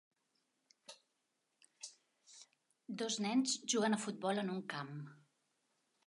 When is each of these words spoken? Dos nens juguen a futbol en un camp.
Dos 3.01 3.17
nens 3.25 3.53
juguen 3.73 3.97
a 3.97 4.01
futbol 4.05 4.41
en 4.45 4.49
un 4.55 4.63
camp. 4.73 4.97